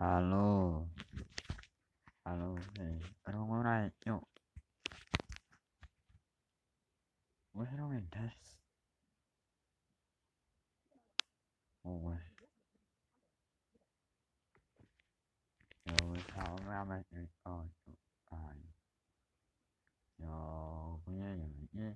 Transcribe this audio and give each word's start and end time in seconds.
Alo. 0.00 0.88
Alo, 2.24 2.56
alo 2.78 3.00
ở 3.22 3.32
đâu 3.32 3.46
ngồi 3.46 3.64
này? 3.64 3.90
Yo. 4.06 4.20
What's 7.52 7.76
wrong 7.76 7.92
in 7.92 8.06
this? 8.10 8.56
Ôi. 11.82 12.16
Rồi 15.84 16.18
sao 16.34 16.58
ra 16.66 16.84
mày? 16.84 17.02
Ờ, 17.42 17.66
à. 18.24 18.54
Yo, 20.18 21.00
punya 21.04 21.28
yang 21.28 21.52
ini. 21.72 21.94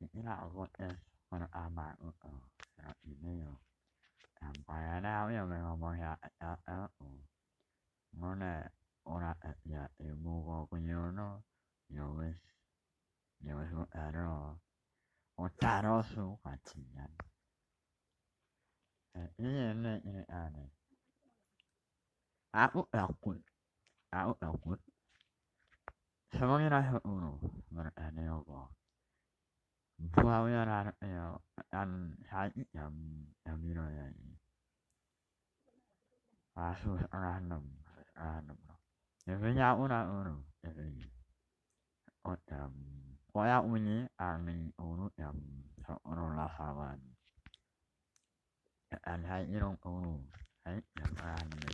à, 0.00 0.22
lah 0.22 0.38
aku 0.38 0.66
es. 0.78 0.98
Mana 1.30 1.46
amat. 1.52 1.96
Ờ, 2.18 2.30
sao 2.76 2.94
ini 3.02 3.40
yo. 3.40 3.54
Sampai 4.40 4.84
ada 4.98 5.30
yang 5.30 5.48
ngomong 5.48 5.94
ya, 5.98 6.18
ya, 6.40 6.86
ya. 8.16 8.20
Mana 8.20 8.64
orang 9.04 9.36
ya 9.68 9.84
ilmu 10.00 10.44
kau 10.48 10.64
punya 10.72 11.12
no. 11.12 11.44
Yo 11.92 12.16
wes. 12.16 12.40
Yo 13.44 13.60
wes 13.60 13.70
ada. 13.92 14.56
Oh, 15.36 15.50
taruh 15.60 16.00
su 16.00 16.40
kacian. 16.40 17.12
Ini 19.36 19.76
ini 19.76 19.92
ini 20.08 20.22
aneh. 20.32 20.68
Aku 22.56 22.88
takut. 22.88 23.36
Aku 24.08 24.32
takut. 24.40 24.80
Semuanya 26.32 26.80
rasa 26.80 27.00
uno. 27.04 27.36
Berani 27.68 28.24
apa? 28.28 28.72
Buahnya 29.96 30.60
rasa 30.64 30.92
ya. 31.04 31.36
An 31.72 32.16
saya 32.28 32.52
yang 32.72 32.92
yang 33.44 33.56
miro 33.60 33.84
ya 33.84 34.08
ini. 34.08 34.36
Asu 36.56 36.96
random 36.96 37.12
random. 37.12 37.85
anem 38.16 38.58
no. 38.68 38.74
If 39.26 39.40
we 39.42 39.54
not 39.54 39.78
una 39.78 40.06
unu, 40.06 40.36
if 40.64 40.76
we 40.76 40.84
not 42.24 42.40
um, 42.52 42.72
why 43.32 43.50
out 43.50 43.68
when 43.68 43.86
you 43.86 44.08
are 44.18 44.38
mean 44.38 44.72
unu 44.80 45.10
unu 46.06 46.36
la 46.36 46.48
hawan. 46.48 47.00
And 49.04 49.26
hey, 49.26 49.46
you 49.50 49.60
don't 49.60 49.80
unu, 49.84 50.20
hey, 50.64 50.80
you 50.96 51.04
are 51.22 51.44
no. 51.50 51.68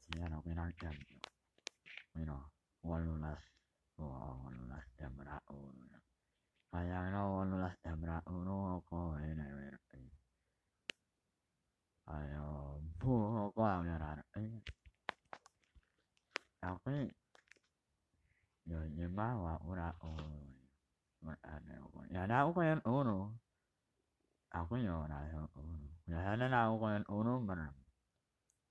See, 0.00 0.20
I 0.20 0.28
know 0.28 0.42
we 0.44 0.54
not 0.54 0.72
jam 0.80 0.96
you. 1.08 1.20
We 2.16 2.24
know, 2.24 2.42
jam 4.98 5.14
ra 5.24 5.38
unu. 5.50 5.86
Kaya 6.72 7.10
no, 7.12 7.36
one 7.36 7.76
jam 7.84 8.00
ra 8.04 8.20
unu, 8.26 8.76
oko, 8.76 9.14
hey, 9.20 9.34
nai, 9.34 9.52
wait, 9.56 9.74
wait. 9.94 10.12
Ayo, 12.08 12.80
buh, 12.98 13.46
oko, 13.50 13.62
ayo, 13.62 13.94
ayo, 13.94 14.22
ayo, 14.36 14.79
ang 16.62 16.76
yaran. 16.84 17.08
Aku 17.10 17.10
yo 18.68 18.78
nyema 18.94 19.26
wa 19.36 19.54
ura 19.64 19.88
o. 20.00 20.12
Ada 21.20 21.74
apa? 21.80 22.00
Ya 22.12 22.20
ada 22.24 22.34
aku 22.44 22.60
yang 22.62 22.80
uno. 22.84 23.36
Aku 24.52 24.76
yo 24.76 25.06
na 25.08 25.24
làm 25.28 25.46
mà 25.46 25.70
nó 26.06 26.28
ada 26.30 26.48
na 26.48 26.64
hơn 26.64 26.92
yang 26.92 27.04
uno 27.08 27.46
anh 27.48 27.58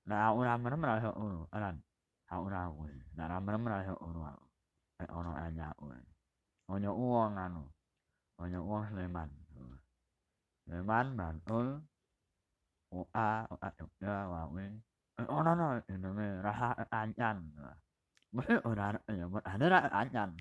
anh 0.06 0.26
aku 0.28 0.44
na 0.44 0.58
benar 0.58 0.78
benar 0.78 1.04
yo 1.04 1.12
uno. 1.14 1.48
Aran. 1.52 1.82
Aku 2.30 2.50
na 2.50 2.66
aku. 2.66 2.88
Na 3.14 3.28
na 3.28 3.40
benar 3.40 3.60
benar 3.62 3.86
nó 3.88 3.96
uno 4.00 4.20
nhà 4.26 4.34
Eh 5.00 5.08
ono 5.10 5.32
aja 5.34 5.72
aku. 5.72 5.86
Onyo 6.68 6.92
uang 6.94 7.36
anu. 7.38 7.64
Onyo 8.38 8.60
uang 8.62 8.96
lên 8.96 9.14
Sleman 10.66 11.18
lên 11.18 11.40
ul. 11.46 11.82
O 12.90 13.06
a 13.14 13.48
o 13.50 13.56
a 13.62 13.72
ya 14.00 14.28
wa 14.30 14.46
we. 14.54 14.62
Oh 14.62 14.68
no 14.68 14.78
no, 14.78 14.89
ini 15.28 16.10
me 16.16 16.28
raha 16.40 16.72
anyan. 16.94 17.38
Mesti 18.30 18.62
orang 18.64 19.02
ya, 19.10 19.26
ada 19.44 19.66
raha 19.68 19.90
anyan. 19.92 20.32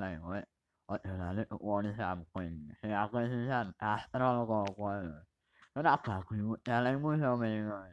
lai 0.00 0.18
wa. 0.18 0.42
Wa 0.88 0.98
ya 1.04 1.32
lai 1.32 1.46
wa 1.50 1.82
ni 1.82 1.90
sa 1.98 2.10
am 2.10 2.24
kuin. 2.32 2.70
He 2.82 2.92
aku 2.92 3.18
ni 3.18 3.48
san 3.48 3.72
astral 3.78 4.46
ko 4.46 4.66
ko. 4.76 4.90
Nó 5.74 5.82
đã 5.82 5.96
cả 6.04 6.14
aku 6.14 6.56
ya 6.64 6.80
lai 6.80 6.96
mu 6.96 7.16
sao 7.20 7.36
mình 7.36 7.68
rồi. 7.68 7.88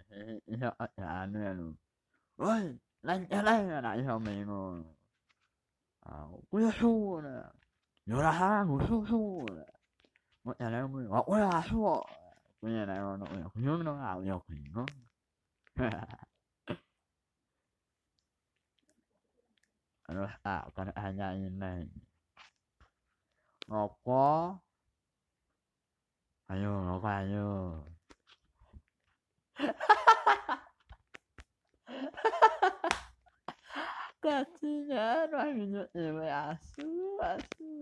He 0.48 0.56
sao 0.62 0.74
ya 0.98 1.08
anu 1.08 1.44
ya 1.44 1.54
lu. 1.54 1.74
Oi, 2.38 2.78
lai 3.02 3.26
ya 3.30 3.42
lai 3.42 3.68
ya 3.68 3.82
lai 3.82 4.04
sao 4.06 4.20
mình 4.20 4.48
rồi. 4.48 4.84
À, 6.00 6.14
ku 6.50 6.58
ya 6.60 6.72
su 6.80 7.22
nè. 7.22 7.44
Yo 8.06 8.22
ra 8.22 8.32
ha 8.32 8.66
ku 8.68 8.80
su 8.88 9.06
su 9.10 9.46
nè. 9.56 9.64
Wa 10.44 10.54
ya 10.60 10.70
lai 10.70 10.88
mu 10.88 11.10
wa 11.10 12.23
wa 12.64 12.70
ya 12.72 12.86
su. 12.86 12.88
Ku 12.88 12.88
ya 12.88 12.88
lai 12.88 12.98
nó 12.98 13.18
nó 13.18 13.26
ku 13.54 13.60
yo 13.66 13.84
nó 13.84 13.94
à 14.00 14.16
yo 14.24 14.40
ku 14.40 14.54
nó. 14.74 14.86
Terus 20.04 20.32
ah, 20.44 20.68
kan 20.76 20.92
hanya 20.96 21.34
ini. 21.34 21.90
Rokok. 23.68 24.60
Ayo, 26.52 26.72
rokok 26.86 27.08
ayo. 27.08 27.82
Kasihan, 34.24 35.32
minyak 35.56 35.90
ini 35.96 36.28
asu. 36.30 37.18
Asu. 37.24 37.82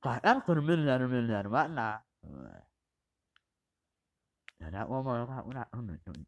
kan 0.00 0.38
miliar 0.62 1.00
miliar 1.10 1.46
mana 1.50 2.02
Ada 4.64 4.88
ngomong 4.88 5.28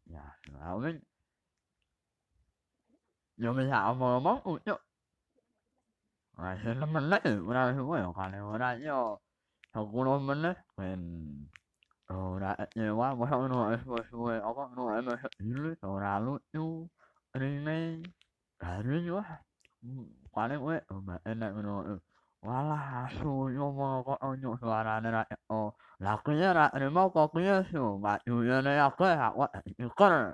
ya. 0.05 0.21
Awen. 0.61 1.01
Yo 3.41 3.49
me 3.53 3.65
sa 3.65 3.93
mo 3.97 4.21
mo 4.21 4.37
u 4.45 4.61
yo. 4.61 4.77
Ai 6.37 6.53
se 6.61 6.69
na 6.77 6.85
man 6.85 7.09
na 7.09 7.17
una 7.25 7.73
hu 7.73 7.97
yo 7.97 8.13
ka 8.13 8.29
le 8.29 8.37
una 8.37 8.77
yo. 8.77 9.17
Ho 9.73 9.81
ku 9.89 10.05
no 10.05 10.21
e 12.07 12.89
mo 12.91 13.15
không 13.15 13.49
ora 15.81 16.19
lu 16.19 16.37
không 16.53 16.87
Ni 17.33 17.59
ne. 17.65 17.97
không 18.59 18.83
ri 18.83 19.07
yo. 19.07 19.21
không 20.31 20.49
le 20.49 20.55
we 20.57 20.79
ma 21.05 21.17
en 21.25 21.39
na 21.39 21.51
không 21.51 21.99
Wala 22.41 23.09
su 23.19 23.49
yo 23.57 23.71
mo 23.71 24.03
ko 24.03 24.17
onyo 24.21 24.57
suara 24.61 24.99
na 25.01 25.25
o. 25.47 25.71
Lakunya 25.99 26.53
ra 26.53 26.69
không 26.69 26.93
mau 26.93 27.09
ko 27.09 27.27
không 27.27 27.63
su 27.71 27.97
ma 27.97 28.17
yu 28.25 28.43
ya 28.49 28.61
na 28.61 28.71
ya 28.71 28.89
ko 28.89 29.05
ha 29.05 29.29
wa 29.35 29.47
yu 29.77 29.89
ko 29.89 30.09
không 30.09 30.33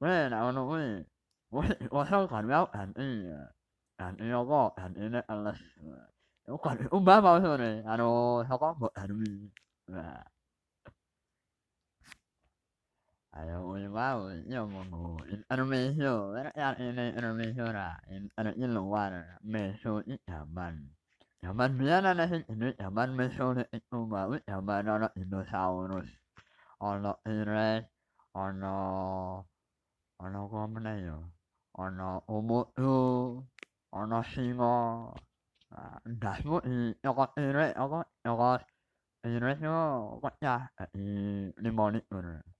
We 0.00 0.28
na 0.30 0.52
không 0.52 0.68
we. 0.70 1.04
We 1.50 1.68
wa 1.90 2.04
sa 2.04 2.26
kan 2.30 2.48
không 2.50 2.70
an 2.72 2.92
i. 2.96 3.10
An 3.96 4.16
i 4.18 4.30
ko 4.48 4.72
an 4.76 4.94
i 4.94 5.08
na 5.08 5.22
alas. 5.26 5.58
Yo 6.46 6.56
kan 6.56 6.78
không 6.90 7.04
ba 7.04 7.20
ba 7.20 7.40
so 7.42 7.56
ne. 7.56 7.82
Ano 7.86 8.44
không 8.48 8.60
ko 8.60 8.74
mo 8.80 8.88
an 8.94 9.10
mi. 9.20 9.50
Ayo 13.30 13.62
ulwau 13.62 14.26
nyo 14.50 14.66
mungu 14.66 15.22
intermezzo 15.30 16.34
Wera 16.34 16.50
yar 16.58 16.74
ini 16.82 17.14
intermezzo 17.14 17.62
ra 17.70 17.94
Intermezzo 18.10 18.66
luar 18.66 19.12
Mezzo 19.46 20.02
ni 20.02 20.18
jaman 20.26 20.90
Jaman 21.38 21.70
biana 21.78 22.10
nasi 22.10 22.42
ini 22.50 22.74
jaman 22.74 23.14
mezzo 23.14 23.54
ni 23.54 23.62
itu 23.70 23.96
Mbawi 24.02 24.42
jaman 24.50 24.82
ono 24.90 25.08
dinosaurus 25.14 26.10
Ono 26.82 27.12
iris 27.22 27.86
Ono 28.34 28.76
Ono 30.18 30.40
kumene 30.50 30.92
yo 31.06 31.18
Ono 31.78 32.26
umutu 32.26 32.98
Ono 33.94 34.18
singo 34.26 34.74
Dasmu 36.02 36.58
i 36.66 36.98
Yoko 36.98 37.24
iris 37.38 37.78
Yoko 38.26 38.58
Iris 39.22 39.60
yo 39.62 39.70
ya. 39.70 40.18
Kocah 40.18 40.60
Limonik 41.62 42.10
Iris 42.10 42.59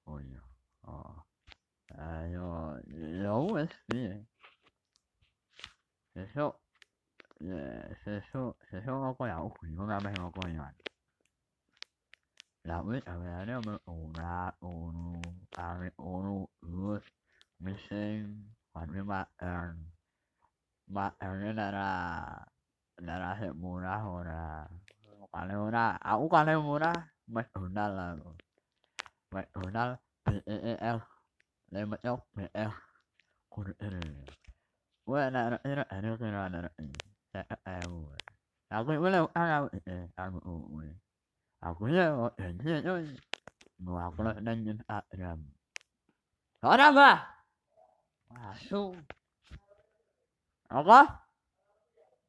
Ôi 0.05 0.23
Ờ 0.81 1.03
À 1.89 2.29
nó 2.33 2.73
nó 10.23 10.81
ổ 13.85 14.11
ra 14.15 14.51
ổ 14.61 14.93
nu 14.93 15.23
À 15.57 15.91
ổ 15.97 16.23
nu 16.23 16.47
ướt 16.61 17.01
Mình 17.59 17.77
xem 17.91 18.45
Hoàn 18.73 18.91
với 18.93 19.03
bạn 19.03 19.29
Ern 19.37 19.91
Bạn 20.87 21.13
Ern 21.19 21.57
là 21.57 21.71
là 21.71 22.57
narase 22.97 23.53
murah 23.53 24.01
ora 24.09 24.65
kale 25.33 25.55
ora 25.57 26.01
aku 26.01 26.25
kale 26.33 26.57
murah 26.57 26.97
McDonald 27.29 27.93
lah 27.93 28.11
McDonald 29.29 30.01
BEEL 30.25 30.99
lemat 31.69 32.01
yok 32.01 32.21
BL 32.33 32.73
kudu 33.53 33.73
ini 33.85 34.25
wa 35.05 35.29
na 35.29 35.53
na 35.53 35.59
ina 35.69 35.85
ana 35.93 36.09
kana 36.17 36.49
na 36.49 36.59
na 36.65 36.71
aku 37.69 38.09
aku 38.73 38.91
boleh 38.97 39.21
aku 39.29 39.67
eh 39.85 40.09
aku 40.17 40.39
oh 40.49 40.65
aku 40.73 40.77
ya 40.89 41.06
oh 41.67 42.31
ini 42.39 42.79
yo 42.87 42.95
mau 43.83 43.99
aku 43.99 44.23
lah 44.23 44.39
nanya 44.39 44.79
Adam 44.87 45.43
Adam 46.63 46.95
bah 46.95 47.19
masuk 48.31 48.95
apa 50.71 51.27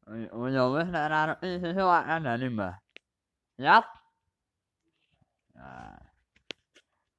Bây 0.08 0.53
giờ 0.53 0.70
mới 0.70 0.86
ra 0.86 1.10
ra 1.10 1.36
gì 1.41 1.60
thế 1.60 1.74
bạn 1.74 2.08
ăn 2.08 2.24
là 2.24 2.38
đi 2.38 2.50
mà 2.50 2.79
Nhóc 3.58 3.86
À 5.53 6.00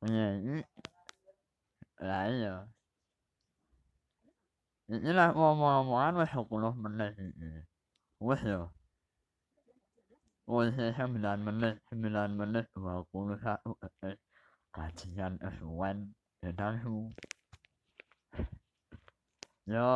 Nhìn 0.01 0.63
lại 1.97 2.41
giờ 2.41 2.67
gì 4.89 5.13
là 5.13 5.33
mò 5.33 5.55
mò 5.55 5.55
mò 5.55 5.83
mau 5.83 5.99
ăn 5.99 6.17
với 6.17 6.27
học 6.27 6.47
của 6.51 6.61
nó 6.61 6.71
mình 6.71 6.99
này 6.99 7.13
Quá 8.19 8.37
hiểu 8.43 8.71
Ôi 10.49 10.73
thế 10.77 10.93
sembilan 10.99 11.45
menit 11.45 11.77
sembilan 11.91 12.39
menit 12.39 12.65
và 12.75 12.93
cũng 13.13 13.29
nó 13.29 13.37
satu 13.45 13.77
kajian 14.73 15.37
S1 15.37 15.97
dan 16.41 16.79
hu 16.85 17.13
Yo 19.67 19.93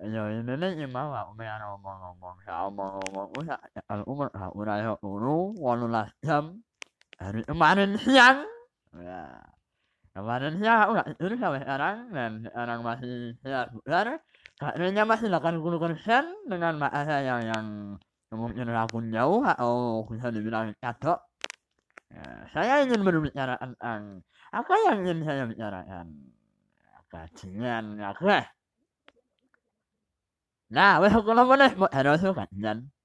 Rồi 0.00 0.42
đến 0.46 0.60
đấy 0.60 0.74
nhưng 0.78 0.92
mà 0.92 1.10
bảo 1.10 1.34
mẹ 1.38 1.58
nó 1.60 1.76
mà 1.76 1.90
mà 1.98 2.08
mà 2.20 2.28
sao 2.46 2.70
mà 2.70 2.84
mà 3.14 3.22
cũng 3.34 3.46
sao 3.46 3.58
ở 3.86 4.02
cũng 4.04 4.18
mà 4.18 4.26
học 4.34 4.56
này 4.56 4.82
học 4.82 4.98
nó 5.02 5.36
còn 5.62 5.92
là 5.92 6.08
chấm 6.22 6.60
mà 7.48 7.74
nên 7.74 7.96
nhắn 8.06 8.46
mà 10.14 10.38
nên 10.38 10.62
nhắn 10.62 10.86
cũng 10.86 10.96
là 10.96 11.04
itu 11.06 11.36
sampai 11.40 11.60
sekarang 11.60 12.14
dan 12.14 12.44
orang 12.54 12.82
masih 12.82 13.34
ya 13.44 13.66
benar 13.84 14.08
karena 14.60 15.04
masih 15.04 15.28
lakukan 15.28 15.58
gunakan 15.58 15.98
sen 16.06 16.24
dengan 16.46 16.78
bahasa 16.78 17.20
yang 17.20 17.42
yang 17.42 17.66
mungkin 18.34 18.66
aku 18.74 18.98
jauh 19.14 19.42
atau 19.46 20.02
bisa 20.10 20.34
dibilang 20.34 20.74
catok 20.82 21.22
saya 22.54 22.86
ingin 22.86 23.02
berbicara 23.02 23.58
tentang 23.60 24.22
apa 24.54 24.74
yang 24.88 25.04
ingin 25.04 25.18
saya 25.26 25.42
bicarakan? 25.44 26.06
Kajian 27.06 28.00
ya 28.02 28.10
Nah, 30.68 31.00
với 31.00 31.10
không 31.10 31.26
có 31.26 31.34
lắm 31.34 31.58
đấy, 31.58 31.70
mọi 31.76 32.95